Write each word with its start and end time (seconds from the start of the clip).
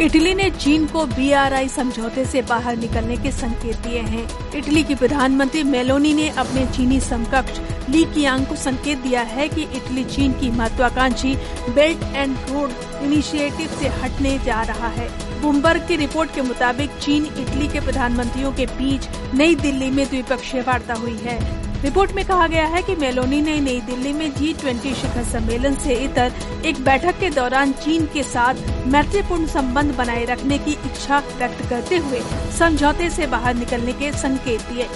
Italy 0.00 0.34
ने 0.34 0.50
चीन 0.50 0.86
को 0.86 1.04
बीआरआई 1.06 1.68
समझौते 1.68 2.24
से 2.24 2.42
बाहर 2.42 2.76
निकलने 2.76 3.16
के 3.16 3.30
संकेत 3.32 3.76
दिए 3.76 4.00
हैं। 4.00 4.52
इटली 4.54 4.82
की 4.82 4.94
प्रधानमंत्री 4.94 5.62
मेलोनी 5.62 6.12
ने 6.14 6.28
अपने 6.28 6.66
चीनी 6.66 7.00
समकक्ष 7.00 7.58
ली 7.88 8.04
कियांग 8.04 8.46
को 8.46 8.56
संकेत 8.56 8.98
दिया 8.98 9.22
है 9.22 9.48
कि 9.48 9.62
इटली 9.62 10.04
चीन 10.04 10.32
की 10.32 10.50
महत्वाकांक्षी 10.50 11.34
बेल्ट 11.70 12.02
एंड 12.02 12.36
रोड 12.50 12.70
इनिशिएटिव 13.02 13.68
से 13.80 13.88
हटने 13.88 14.38
जा 14.38 14.62
रहा 14.62 14.88
है। 14.88 15.08
बुमबर्ग 15.40 15.86
की 15.88 15.96
रिपोर्ट 15.96 16.34
के 16.34 16.42
मुताबिक 16.42 16.90
चीन 16.90 17.26
इटली 17.26 17.68
के 17.68 17.80
प्रधानमंत्रियों 17.80 18.52
के 18.52 18.66
बीच 18.66 19.08
नई 19.34 19.54
दिल्ली 19.54 19.90
में 19.90 20.06
द्विपक्षीय 20.06 20.60
वार्ता 20.60 20.94
हुई 20.94 21.18
है। 21.22 21.67
रिपोर्ट 21.82 22.12
में 22.12 22.24
कहा 22.24 22.46
गया 22.46 22.64
है 22.66 22.82
कि 22.82 22.94
मेलोनी 22.96 23.40
ने 23.40 23.58
नई 23.60 23.80
दिल्ली 23.80 24.12
में 24.12 24.30
जी 24.34 24.52
ट्वेंटी 24.52 24.94
शिखर 24.94 25.24
सम्मेलन 25.24 25.74
से 25.74 25.94
इतर 25.94 26.32
एक 26.66 26.80
बैठक 26.84 27.18
के 27.20 27.30
दौरान 27.30 27.72
चीन 27.72 28.06
के 28.06 28.22
साथ 28.22 28.86
मैत्रीपूर्ण 28.86 29.46
संबंध 29.46 29.94
बनाए 29.94 30.24
रखने 30.24 30.58
की 30.58 30.72
इच्छा 30.72 31.18
व्यक्त 31.36 31.68
करते 31.70 31.96
हुए 31.96 32.20
समझौते 32.58 33.10
से 33.10 33.26
बाहर 33.26 33.54
निकलने 33.54 33.92
के 33.92 34.12
संकेत 34.12 34.62
दिए। 34.62 34.88